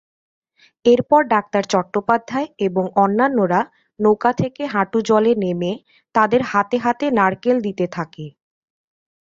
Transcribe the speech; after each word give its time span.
এরপর 0.85 1.21
ডাক্তার 1.33 1.63
চট্টোপাধ্যায় 1.71 2.47
এবং 2.67 2.83
অন্যান্যরা 3.03 3.61
নৌকা 3.99 4.31
থেকে 4.41 4.63
হাঁটু 4.73 4.99
জলে 5.09 5.33
নেমে 5.43 5.71
তাদের 6.15 6.41
হাতে 6.51 6.77
হাতে 6.77 7.05
নারকেল 7.17 7.57
দিতে 7.67 7.85
থাকে। 7.95 8.25